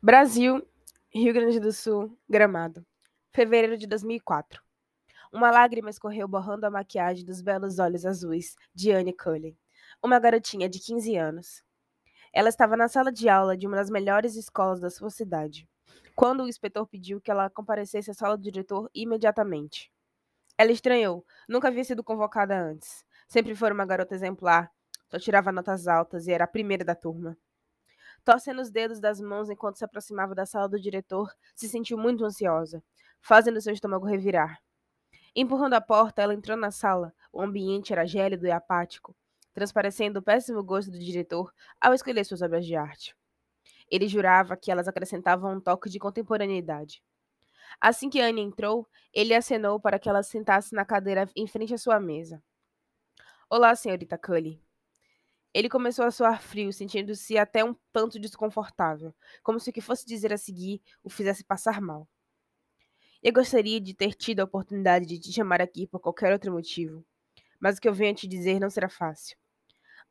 Brasil, 0.00 0.64
Rio 1.12 1.34
Grande 1.34 1.58
do 1.58 1.72
Sul, 1.72 2.16
Gramado. 2.28 2.86
Fevereiro 3.34 3.76
de 3.76 3.84
2004. 3.84 4.62
Uma 5.32 5.50
lágrima 5.50 5.90
escorreu 5.90 6.28
borrando 6.28 6.64
a 6.64 6.70
maquiagem 6.70 7.24
dos 7.24 7.42
belos 7.42 7.80
olhos 7.80 8.06
azuis 8.06 8.54
de 8.72 8.92
Anne 8.92 9.12
Cullen, 9.12 9.58
uma 10.00 10.20
garotinha 10.20 10.68
de 10.68 10.78
15 10.78 11.16
anos. 11.16 11.64
Ela 12.32 12.48
estava 12.48 12.76
na 12.76 12.86
sala 12.86 13.10
de 13.10 13.28
aula 13.28 13.56
de 13.56 13.66
uma 13.66 13.76
das 13.76 13.90
melhores 13.90 14.36
escolas 14.36 14.78
da 14.78 14.88
sua 14.88 15.10
cidade, 15.10 15.68
quando 16.14 16.44
o 16.44 16.48
inspetor 16.48 16.86
pediu 16.86 17.20
que 17.20 17.32
ela 17.32 17.50
comparecesse 17.50 18.12
à 18.12 18.14
sala 18.14 18.36
do 18.36 18.44
diretor 18.44 18.88
imediatamente. 18.94 19.90
Ela 20.56 20.70
estranhou, 20.70 21.26
nunca 21.48 21.66
havia 21.66 21.82
sido 21.82 22.04
convocada 22.04 22.56
antes. 22.56 23.04
Sempre 23.26 23.52
foi 23.56 23.72
uma 23.72 23.84
garota 23.84 24.14
exemplar, 24.14 24.70
só 25.08 25.18
tirava 25.18 25.50
notas 25.50 25.88
altas 25.88 26.28
e 26.28 26.32
era 26.32 26.44
a 26.44 26.48
primeira 26.48 26.84
da 26.84 26.94
turma. 26.94 27.36
Torcendo 28.24 28.60
os 28.60 28.70
dedos 28.70 29.00
das 29.00 29.20
mãos 29.20 29.48
enquanto 29.48 29.76
se 29.76 29.84
aproximava 29.84 30.34
da 30.34 30.44
sala 30.44 30.68
do 30.68 30.80
diretor, 30.80 31.32
se 31.54 31.68
sentiu 31.68 31.96
muito 31.96 32.24
ansiosa, 32.24 32.82
fazendo 33.20 33.60
seu 33.60 33.72
estômago 33.72 34.06
revirar. 34.06 34.60
Empurrando 35.34 35.74
a 35.74 35.80
porta, 35.80 36.20
ela 36.22 36.34
entrou 36.34 36.56
na 36.56 36.70
sala. 36.70 37.14
O 37.32 37.40
ambiente 37.40 37.92
era 37.92 38.06
gélido 38.06 38.46
e 38.46 38.50
apático, 38.50 39.14
transparecendo 39.54 40.18
o 40.18 40.22
péssimo 40.22 40.62
gosto 40.62 40.90
do 40.90 40.98
diretor 40.98 41.52
ao 41.80 41.94
escolher 41.94 42.24
suas 42.24 42.42
obras 42.42 42.66
de 42.66 42.74
arte. 42.74 43.14
Ele 43.90 44.08
jurava 44.08 44.56
que 44.56 44.70
elas 44.70 44.88
acrescentavam 44.88 45.54
um 45.54 45.60
toque 45.60 45.88
de 45.88 45.98
contemporaneidade. 45.98 47.02
Assim 47.80 48.10
que 48.10 48.20
Anne 48.20 48.40
entrou, 48.40 48.86
ele 49.12 49.34
acenou 49.34 49.78
para 49.80 49.98
que 49.98 50.08
ela 50.08 50.22
sentasse 50.22 50.74
na 50.74 50.84
cadeira 50.84 51.28
em 51.36 51.46
frente 51.46 51.74
à 51.74 51.78
sua 51.78 52.00
mesa. 52.00 52.42
Olá, 53.48 53.74
senhorita 53.74 54.18
Cully. 54.18 54.67
Ele 55.54 55.68
começou 55.68 56.04
a 56.04 56.10
soar 56.10 56.42
frio, 56.42 56.72
sentindo-se 56.72 57.38
até 57.38 57.64
um 57.64 57.74
tanto 57.92 58.18
desconfortável, 58.18 59.14
como 59.42 59.58
se 59.58 59.70
o 59.70 59.72
que 59.72 59.80
fosse 59.80 60.06
dizer 60.06 60.32
a 60.32 60.38
seguir 60.38 60.82
o 61.02 61.08
fizesse 61.08 61.42
passar 61.42 61.80
mal. 61.80 62.08
Eu 63.22 63.32
gostaria 63.32 63.80
de 63.80 63.94
ter 63.94 64.14
tido 64.14 64.40
a 64.40 64.44
oportunidade 64.44 65.06
de 65.06 65.18
te 65.18 65.32
chamar 65.32 65.60
aqui 65.60 65.86
por 65.86 66.00
qualquer 66.00 66.32
outro 66.32 66.52
motivo, 66.52 67.04
mas 67.58 67.78
o 67.78 67.80
que 67.80 67.88
eu 67.88 67.94
venho 67.94 68.12
a 68.12 68.14
te 68.14 68.28
dizer 68.28 68.60
não 68.60 68.70
será 68.70 68.88
fácil. 68.88 69.36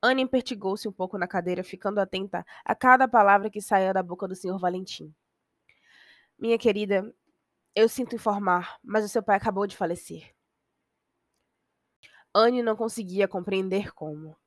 Anne 0.01 0.21
empertigou-se 0.21 0.87
um 0.87 0.91
pouco 0.91 1.17
na 1.17 1.27
cadeira, 1.27 1.63
ficando 1.63 1.99
atenta 1.99 2.45
a 2.65 2.75
cada 2.75 3.07
palavra 3.07 3.49
que 3.49 3.61
saía 3.61 3.93
da 3.93 4.03
boca 4.03 4.27
do 4.27 4.35
Sr. 4.35 4.59
Valentim. 4.59 5.13
Minha 6.37 6.57
querida, 6.57 7.11
eu 7.73 7.87
sinto 7.87 8.15
informar, 8.15 8.77
mas 8.83 9.05
o 9.05 9.09
seu 9.09 9.23
pai 9.23 9.37
acabou 9.37 9.65
de 9.65 9.77
falecer. 9.77 10.35
Anne 12.33 12.61
não 12.61 12.75
conseguia 12.75 13.27
compreender 13.27 13.93
como. 13.93 14.37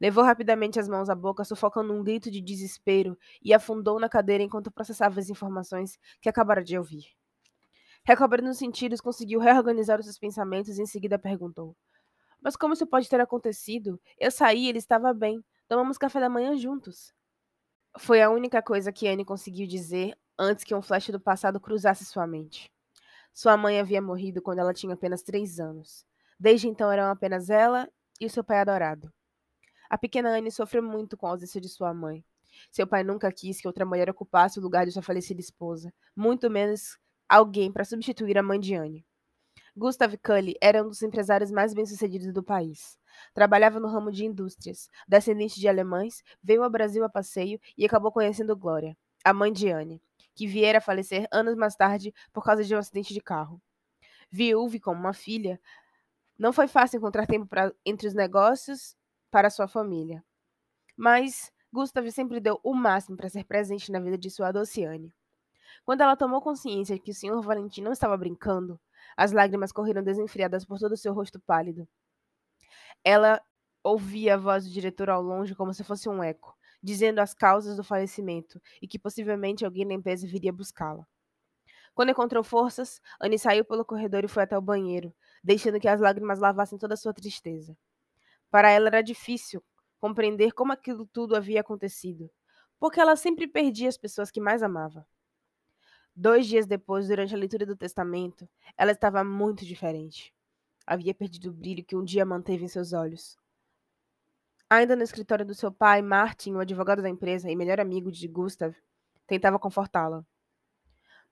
Levou 0.00 0.24
rapidamente 0.24 0.80
as 0.80 0.88
mãos 0.88 1.10
à 1.10 1.14
boca, 1.14 1.44
sufocando 1.44 1.92
um 1.92 2.02
grito 2.02 2.30
de 2.30 2.40
desespero, 2.40 3.18
e 3.42 3.52
afundou 3.52 4.00
na 4.00 4.08
cadeira 4.08 4.42
enquanto 4.42 4.70
processava 4.70 5.20
as 5.20 5.28
informações 5.28 5.98
que 6.22 6.28
acabara 6.28 6.64
de 6.64 6.78
ouvir. 6.78 7.04
Recobrando 8.02 8.48
os 8.48 8.56
sentidos, 8.56 9.00
conseguiu 9.00 9.38
reorganizar 9.40 10.00
os 10.00 10.06
seus 10.06 10.18
pensamentos 10.18 10.78
e 10.78 10.82
em 10.82 10.86
seguida 10.86 11.18
perguntou: 11.18 11.76
Mas 12.40 12.56
como 12.56 12.72
isso 12.72 12.86
pode 12.86 13.08
ter 13.08 13.20
acontecido? 13.20 14.00
Eu 14.18 14.30
saí, 14.30 14.68
ele 14.68 14.78
estava 14.78 15.12
bem. 15.12 15.44
Tomamos 15.68 15.98
café 15.98 16.18
da 16.18 16.28
manhã 16.28 16.56
juntos. 16.56 17.12
Foi 17.98 18.22
a 18.22 18.30
única 18.30 18.62
coisa 18.62 18.90
que 18.90 19.06
Anne 19.06 19.24
conseguiu 19.24 19.66
dizer 19.66 20.16
antes 20.38 20.64
que 20.64 20.74
um 20.74 20.80
flash 20.80 21.10
do 21.10 21.20
passado 21.20 21.60
cruzasse 21.60 22.04
sua 22.04 22.26
mente. 22.26 22.72
Sua 23.34 23.56
mãe 23.56 23.78
havia 23.78 24.00
morrido 24.00 24.40
quando 24.40 24.60
ela 24.60 24.72
tinha 24.72 24.94
apenas 24.94 25.22
três 25.22 25.60
anos. 25.60 26.06
Desde 26.38 26.68
então 26.68 26.90
eram 26.90 27.10
apenas 27.10 27.50
ela 27.50 27.86
e 28.18 28.28
seu 28.30 28.42
pai 28.42 28.58
adorado. 28.58 29.12
A 29.90 29.98
pequena 29.98 30.30
Anne 30.30 30.52
sofreu 30.52 30.84
muito 30.84 31.16
com 31.16 31.26
a 31.26 31.30
ausência 31.30 31.60
de 31.60 31.68
sua 31.68 31.92
mãe. 31.92 32.24
Seu 32.70 32.86
pai 32.86 33.02
nunca 33.02 33.30
quis 33.32 33.60
que 33.60 33.66
outra 33.66 33.84
mulher 33.84 34.08
ocupasse 34.08 34.60
o 34.60 34.62
lugar 34.62 34.86
de 34.86 34.92
sua 34.92 35.02
falecida 35.02 35.40
esposa, 35.40 35.92
muito 36.14 36.48
menos 36.48 36.96
alguém 37.28 37.72
para 37.72 37.84
substituir 37.84 38.38
a 38.38 38.42
mãe 38.42 38.60
de 38.60 38.72
Anne. 38.76 39.04
Gustav 39.76 40.16
Cully 40.18 40.54
era 40.60 40.84
um 40.84 40.88
dos 40.88 41.02
empresários 41.02 41.50
mais 41.50 41.74
bem-sucedidos 41.74 42.32
do 42.32 42.42
país. 42.42 42.96
Trabalhava 43.34 43.80
no 43.80 43.88
ramo 43.88 44.12
de 44.12 44.24
indústrias. 44.24 44.88
Descendente 45.08 45.58
de 45.58 45.66
alemães, 45.66 46.22
veio 46.40 46.62
ao 46.62 46.70
Brasil 46.70 47.02
a 47.04 47.08
passeio 47.08 47.60
e 47.76 47.84
acabou 47.84 48.12
conhecendo 48.12 48.56
Glória, 48.56 48.96
a 49.24 49.34
mãe 49.34 49.52
de 49.52 49.70
Anne, 49.70 50.00
que 50.36 50.46
viera 50.46 50.78
a 50.78 50.80
falecer 50.80 51.26
anos 51.32 51.56
mais 51.56 51.74
tarde 51.74 52.14
por 52.32 52.44
causa 52.44 52.62
de 52.62 52.72
um 52.74 52.78
acidente 52.78 53.12
de 53.12 53.20
carro. 53.20 53.60
Viúve 54.30 54.78
como 54.78 55.00
uma 55.00 55.12
filha, 55.12 55.60
não 56.38 56.52
foi 56.52 56.68
fácil 56.68 56.98
encontrar 56.98 57.26
tempo 57.26 57.46
pra, 57.46 57.72
entre 57.84 58.06
os 58.06 58.14
negócios 58.14 58.96
para 59.30 59.50
sua 59.50 59.68
família. 59.68 60.24
Mas 60.96 61.52
Gustav 61.72 62.10
sempre 62.10 62.40
deu 62.40 62.58
o 62.62 62.74
máximo 62.74 63.16
para 63.16 63.28
ser 63.28 63.44
presente 63.44 63.92
na 63.92 64.00
vida 64.00 64.18
de 64.18 64.30
sua 64.30 64.48
Adociane. 64.48 65.14
Quando 65.84 66.00
ela 66.02 66.16
tomou 66.16 66.40
consciência 66.40 66.96
de 66.96 67.00
que 67.00 67.12
o 67.12 67.14
Sr. 67.14 67.40
Valentim 67.40 67.80
não 67.80 67.92
estava 67.92 68.16
brincando, 68.16 68.78
as 69.16 69.32
lágrimas 69.32 69.72
correram 69.72 70.02
desenfreadas 70.02 70.64
por 70.64 70.78
todo 70.78 70.92
o 70.92 70.96
seu 70.96 71.12
rosto 71.12 71.40
pálido. 71.40 71.88
Ela 73.04 73.40
ouvia 73.82 74.34
a 74.34 74.36
voz 74.36 74.64
do 74.64 74.70
diretor 74.70 75.08
ao 75.08 75.22
longe 75.22 75.54
como 75.54 75.72
se 75.72 75.84
fosse 75.84 76.08
um 76.08 76.22
eco, 76.22 76.56
dizendo 76.82 77.20
as 77.20 77.32
causas 77.32 77.76
do 77.76 77.84
falecimento 77.84 78.60
e 78.82 78.86
que 78.86 78.98
possivelmente 78.98 79.64
alguém 79.64 79.86
da 79.86 79.94
empresa 79.94 80.26
viria 80.26 80.52
buscá-la. 80.52 81.06
Quando 81.94 82.10
encontrou 82.10 82.42
forças, 82.44 83.00
Anne 83.20 83.38
saiu 83.38 83.64
pelo 83.64 83.84
corredor 83.84 84.24
e 84.24 84.28
foi 84.28 84.42
até 84.42 84.56
o 84.56 84.62
banheiro, 84.62 85.14
deixando 85.42 85.80
que 85.80 85.88
as 85.88 86.00
lágrimas 86.00 86.38
lavassem 86.38 86.78
toda 86.78 86.94
a 86.94 86.96
sua 86.96 87.12
tristeza. 87.12 87.76
Para 88.50 88.70
ela 88.70 88.88
era 88.88 89.02
difícil 89.02 89.62
compreender 90.00 90.52
como 90.52 90.72
aquilo 90.72 91.06
tudo 91.06 91.36
havia 91.36 91.60
acontecido, 91.60 92.30
porque 92.78 92.98
ela 92.98 93.14
sempre 93.14 93.46
perdia 93.46 93.88
as 93.88 93.96
pessoas 93.96 94.30
que 94.30 94.40
mais 94.40 94.62
amava. 94.62 95.06
Dois 96.16 96.46
dias 96.46 96.66
depois, 96.66 97.08
durante 97.08 97.34
a 97.34 97.38
leitura 97.38 97.64
do 97.64 97.76
testamento, 97.76 98.48
ela 98.76 98.92
estava 98.92 99.22
muito 99.22 99.64
diferente. 99.64 100.34
Havia 100.86 101.14
perdido 101.14 101.50
o 101.50 101.52
brilho 101.52 101.84
que 101.84 101.94
um 101.94 102.04
dia 102.04 102.24
manteve 102.24 102.64
em 102.64 102.68
seus 102.68 102.92
olhos. 102.92 103.38
Ainda 104.68 104.96
no 104.96 105.02
escritório 105.02 105.44
do 105.44 105.54
seu 105.54 105.70
pai, 105.70 106.02
Martin, 106.02 106.54
o 106.54 106.60
advogado 106.60 107.02
da 107.02 107.08
empresa 107.08 107.50
e 107.50 107.56
melhor 107.56 107.80
amigo 107.80 108.10
de 108.10 108.26
Gustav, 108.26 108.74
tentava 109.26 109.58
confortá-la. 109.58 110.24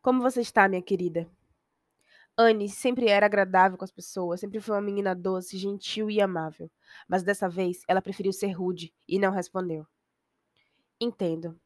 Como 0.01 0.23
você 0.23 0.41
está, 0.41 0.69
minha 0.69 0.83
querida? 0.83 1.29
Anne 2.39 2.69
sempre 2.69 3.09
era 3.09 3.27
agradável 3.27 3.77
com 3.77 3.85
as 3.85 3.91
pessoas, 3.91 4.41
sempre 4.41 4.61
foi 4.61 4.75
uma 4.77 4.81
menina 4.81 5.15
doce, 5.15 5.59
gentil 5.59 6.11
e 6.11 6.21
amável. 6.21 6.71
Mas 7.09 7.23
dessa 7.23 7.49
vez 7.49 7.83
ela 7.89 8.01
preferiu 8.01 8.33
ser 8.33 8.53
rude 8.53 8.95
e 9.09 9.19
não 9.19 9.33
respondeu. 9.33 9.87
Entendo. 11.01 11.59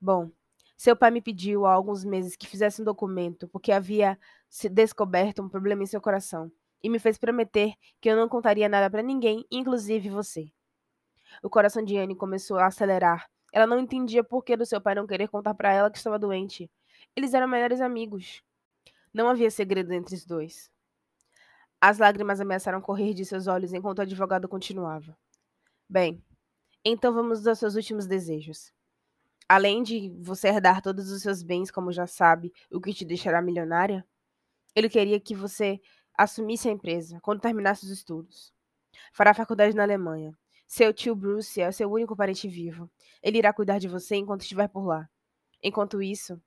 Bom, 0.00 0.30
seu 0.76 0.96
pai 0.96 1.10
me 1.10 1.22
pediu 1.22 1.66
há 1.66 1.72
alguns 1.72 2.04
meses 2.04 2.36
que 2.36 2.46
fizesse 2.46 2.82
um 2.82 2.84
documento 2.84 3.48
porque 3.48 3.72
havia 3.72 4.18
se 4.48 4.68
descoberto 4.68 5.42
um 5.42 5.48
problema 5.48 5.82
em 5.82 5.86
seu 5.86 6.00
coração 6.00 6.50
e 6.82 6.90
me 6.90 6.98
fez 6.98 7.18
prometer 7.18 7.74
que 8.00 8.10
eu 8.10 8.16
não 8.16 8.28
contaria 8.28 8.68
nada 8.68 8.90
para 8.90 9.02
ninguém, 9.02 9.46
inclusive 9.50 10.08
você. 10.08 10.50
O 11.42 11.50
coração 11.50 11.84
de 11.84 11.98
Anne 11.98 12.16
começou 12.16 12.58
a 12.58 12.66
acelerar. 12.66 13.28
Ela 13.52 13.66
não 13.66 13.78
entendia 13.78 14.24
por 14.24 14.44
que 14.44 14.56
do 14.56 14.66
seu 14.66 14.80
pai 14.80 14.94
não 14.94 15.06
querer 15.06 15.28
contar 15.28 15.54
para 15.54 15.72
ela 15.72 15.90
que 15.90 15.98
estava 15.98 16.18
doente. 16.18 16.70
Eles 17.16 17.34
eram 17.34 17.48
melhores 17.48 17.80
amigos. 17.80 18.42
Não 19.12 19.28
havia 19.28 19.50
segredo 19.50 19.92
entre 19.92 20.14
os 20.14 20.24
dois. 20.24 20.70
As 21.80 21.98
lágrimas 21.98 22.40
ameaçaram 22.40 22.80
correr 22.80 23.14
de 23.14 23.24
seus 23.24 23.46
olhos 23.46 23.72
enquanto 23.72 23.98
o 23.98 24.02
advogado 24.02 24.48
continuava. 24.48 25.16
Bem, 25.88 26.22
então 26.84 27.12
vamos 27.12 27.46
aos 27.46 27.58
seus 27.58 27.74
últimos 27.74 28.06
desejos. 28.06 28.72
Além 29.48 29.82
de 29.82 30.10
você 30.20 30.48
herdar 30.48 30.80
todos 30.80 31.10
os 31.10 31.22
seus 31.22 31.42
bens, 31.42 31.70
como 31.70 31.90
já 31.90 32.06
sabe, 32.06 32.52
o 32.70 32.80
que 32.80 32.94
te 32.94 33.04
deixará 33.04 33.42
milionária, 33.42 34.06
ele 34.76 34.88
queria 34.88 35.18
que 35.18 35.34
você 35.34 35.80
assumisse 36.16 36.68
a 36.68 36.72
empresa 36.72 37.18
quando 37.20 37.40
terminasse 37.40 37.84
os 37.84 37.90
estudos. 37.90 38.52
Fará 39.12 39.34
faculdade 39.34 39.74
na 39.74 39.82
Alemanha. 39.82 40.38
Seu 40.66 40.94
tio 40.94 41.16
Bruce 41.16 41.60
é 41.60 41.72
seu 41.72 41.90
único 41.90 42.14
parente 42.14 42.46
vivo. 42.46 42.88
Ele 43.20 43.38
irá 43.38 43.52
cuidar 43.52 43.78
de 43.78 43.88
você 43.88 44.14
enquanto 44.14 44.42
estiver 44.42 44.68
por 44.68 44.86
lá. 44.86 45.08
Enquanto 45.62 46.00
isso, 46.00 46.40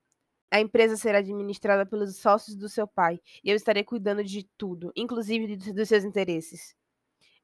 a 0.50 0.60
empresa 0.60 0.96
será 0.96 1.18
administrada 1.18 1.84
pelos 1.84 2.16
sócios 2.16 2.56
do 2.56 2.68
seu 2.68 2.86
pai 2.86 3.20
e 3.42 3.50
eu 3.50 3.56
estarei 3.56 3.82
cuidando 3.82 4.22
de 4.22 4.44
tudo, 4.56 4.92
inclusive 4.96 5.56
dos 5.56 5.88
seus 5.88 6.04
interesses. 6.04 6.76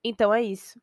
Então 0.03 0.33
é 0.33 0.43
isso. 0.43 0.81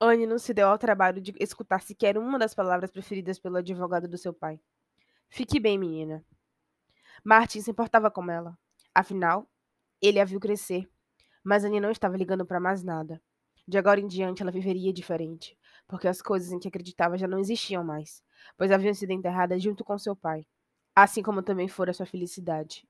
Anne 0.00 0.26
não 0.26 0.38
se 0.38 0.52
deu 0.52 0.68
ao 0.68 0.78
trabalho 0.78 1.20
de 1.20 1.34
escutar 1.38 1.80
sequer 1.80 2.18
uma 2.18 2.38
das 2.38 2.54
palavras 2.54 2.90
preferidas 2.90 3.38
pelo 3.38 3.56
advogado 3.56 4.08
do 4.08 4.18
seu 4.18 4.32
pai. 4.32 4.60
Fique 5.28 5.58
bem, 5.60 5.78
menina. 5.78 6.24
Martin 7.24 7.60
se 7.60 7.70
importava 7.70 8.10
com 8.10 8.30
ela. 8.30 8.58
Afinal, 8.94 9.48
ele 10.00 10.20
a 10.20 10.24
viu 10.24 10.40
crescer. 10.40 10.88
Mas 11.42 11.64
Anne 11.64 11.80
não 11.80 11.90
estava 11.90 12.16
ligando 12.16 12.44
para 12.44 12.60
mais 12.60 12.82
nada. 12.82 13.20
De 13.68 13.76
agora 13.78 14.00
em 14.00 14.06
diante, 14.06 14.40
ela 14.42 14.50
viveria 14.50 14.90
diferente, 14.92 15.54
porque 15.86 16.08
as 16.08 16.22
coisas 16.22 16.50
em 16.52 16.58
que 16.58 16.68
acreditava 16.68 17.18
já 17.18 17.28
não 17.28 17.38
existiam 17.38 17.84
mais 17.84 18.22
pois 18.56 18.70
haviam 18.70 18.94
sido 18.94 19.10
enterradas 19.12 19.62
junto 19.62 19.84
com 19.84 19.98
seu 19.98 20.14
pai, 20.16 20.46
assim 20.96 21.22
como 21.22 21.42
também 21.42 21.68
fora 21.68 21.92
sua 21.92 22.06
felicidade. 22.06 22.82